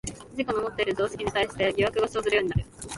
[0.33, 2.65] 自己のもっている常識に対して疑惑が生ずるようになる。